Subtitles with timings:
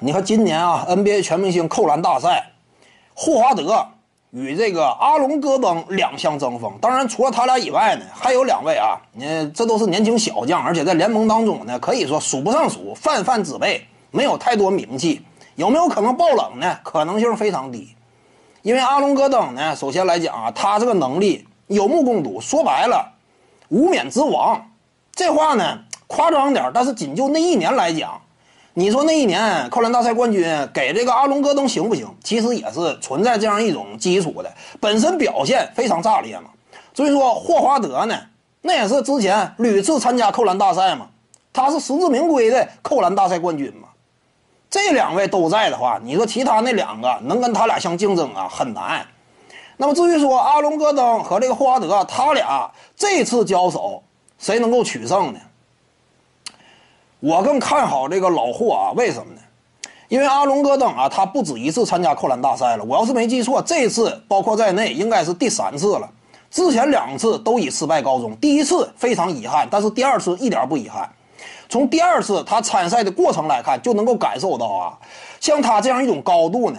[0.00, 2.52] 你看今年啊，NBA 全明星扣篮大赛，
[3.14, 3.86] 霍华德
[4.30, 6.70] 与这个阿隆戈登两相争锋。
[6.82, 15.24] 当然，除了他俩以外呢，还有两位啊，你这都是年轻小将，而且在联盟当中呢，可以说数不胜数，泛泛之辈，没有太多名气。
[15.54, 16.78] 有没有可能爆冷呢？
[16.82, 17.96] 可能性非常低，
[18.60, 23.14] 因为阿隆戈登呢，首先来讲啊，他这个能力有目共睹，说白了，
[23.70, 24.62] 无冕之王。
[25.14, 28.20] 这话呢夸张点，但是仅就那一年来讲。
[28.78, 32.06] 你说那一年扣篮大赛冠军给这个阿隆戈登行不行？
[32.22, 36.50] 其实也是存在这样一种基础的，本身表现非常炸裂嘛。
[36.92, 38.14] 所以说霍华德呢，
[38.60, 41.08] 那也是之前屡次参加扣篮大赛嘛，
[41.54, 43.88] 他是实至名归的扣篮大赛冠军嘛。
[44.68, 49.06] 这两位都在的话，你说其他那两个能跟他俩相竞争啊，很难。
[49.78, 54.02] 那么至于说阿隆戈登和这个霍华德，他俩这次交手，
[54.38, 55.40] 谁能够取胜呢？
[57.20, 59.40] 我更看好这个老霍啊，为什么呢？
[60.08, 62.84] 因为阿隆戈登啊，他不止一次参加扣篮大赛了。
[62.84, 66.08] 我要是没记错，这次包括在内应该是第三次了。
[66.50, 71.10] 之前两次都以失败告终，第一次非常遗憾，但是第二次一点不遗憾。
[71.68, 74.98] 从第二次他参赛的过程来看，就能够感受到啊，
[75.40, 76.78] 像他这样一种高度呢，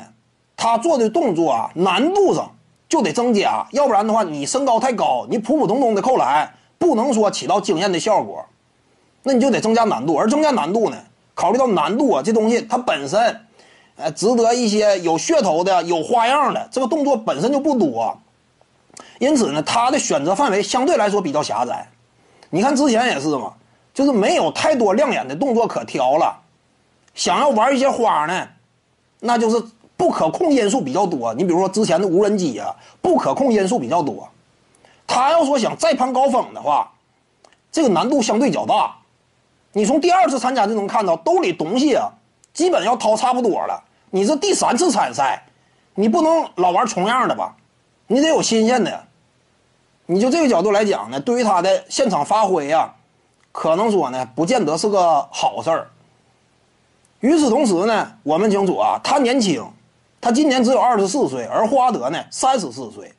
[0.56, 2.50] 他做的动作啊难度上
[2.88, 8.46] 就得增加，要不然的话，你身高太高，你普普通通的扣篮不能说起到惊艳的效果。
[9.24, 10.98] 那你就得增加难度，而增加难度呢，
[11.34, 13.42] 考虑到难度啊，这东西它本身，
[13.98, 18.18] 呃，值得一些有噱头的、有花样的，这个动作本身就不多，
[19.20, 21.90] 因此呢，它的选择范围相对来说比较狭窄。
[22.50, 23.54] 你看之前也是嘛，
[23.94, 26.40] 就是没有太多亮眼的动作可挑了，
[27.14, 28.48] 想要玩一些花呢，
[29.20, 29.62] 那就是
[29.98, 31.34] 不可控因素比较多。
[31.34, 34.30] 你比如说之前的无人机啊，不可控因素比较多，
[35.06, 36.90] 他要说想再攀高峰的话，
[37.72, 38.96] 这个难度相对较大。
[39.74, 42.12] 你从第二次参加就能看到，兜里东西啊，
[42.54, 43.84] 基本要掏差不多了。
[44.10, 45.44] 你这第三次参赛，
[45.94, 47.56] 你不能老玩重样的吧？
[48.08, 49.04] 你得有新鲜的。
[50.06, 52.96] 你就这个角度来讲呢，对于他的现场发挥呀，
[53.52, 55.90] 可能说呢，不见得是个好事儿。
[57.20, 59.64] 与此同时呢，我们清楚啊，他年轻，
[60.22, 63.14] 他今年只有二十四岁，而霍华德呢，三十四岁。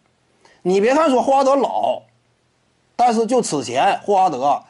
[0.62, 2.00] 你别看说霍华德老，
[2.96, 4.62] 但是就此前霍华德。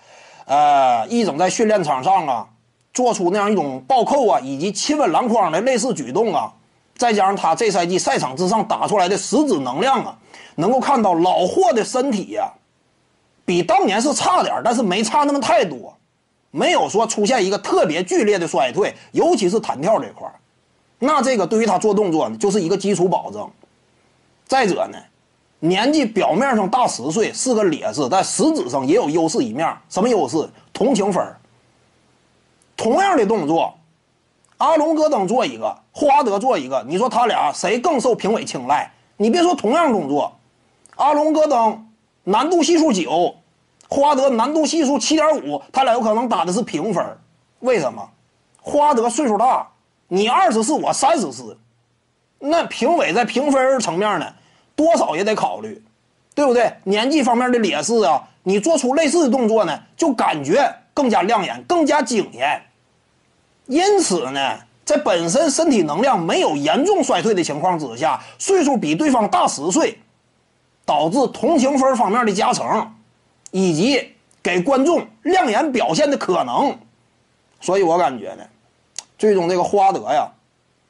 [0.48, 2.48] 呃，一整在训练场上啊，
[2.94, 6.54] 做出那样一种暴扣啊，以及亲吻篮筐的类似举动啊，
[6.96, 10.18] 再加上他这赛季赛场之上打出来的实质能量啊，
[10.54, 12.50] 能够看到老霍的身体呀，
[13.44, 15.94] 比当年是差点，但是没差那么太多，
[16.50, 20.26] 没有说出现一个特别剧烈的衰退，尤其是弹跳这块
[20.98, 23.46] 那这个对于他做动作呢，就是一个基础保证。
[24.46, 24.98] 再者呢。
[25.60, 29.76] 年纪表面上大十岁是个劣势，但实质上也有优势一面。
[29.88, 30.48] 什么优势？
[30.72, 31.34] 同情分
[32.76, 33.76] 同样的动作，
[34.58, 38.92] 阿隆戈登做一个，霍华德做一个，你说他俩谁更受评委青睐？
[39.16, 40.38] 你别说同样动作，
[40.94, 41.88] 阿隆戈登
[42.22, 43.34] 难度系数九，
[43.88, 47.04] 霍华德难度系数七点五，他俩有可能打的是平分。
[47.58, 48.08] 为什么？
[48.60, 49.66] 霍华德岁数大，
[50.06, 51.58] 你二十四，我三十四，
[52.38, 54.32] 那评委在评分层面呢？
[54.78, 55.82] 多少也得考虑，
[56.36, 56.72] 对不对？
[56.84, 62.62] 年纪方面的劣势啊，你做出类似的动作呢，就感觉更加亮眼、更加惊艳。
[63.66, 69.98] 因此呢，在本身身体能量没有严重衰退的情况之下，岁数比对方大十岁，
[70.86, 72.94] 导致同情分方面的加成，
[73.50, 76.78] 以及给观众亮眼表现的可能。
[77.60, 78.44] 所以我感觉呢，
[79.18, 80.30] 最终这个花德呀，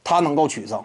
[0.04, 0.84] 他能够取胜。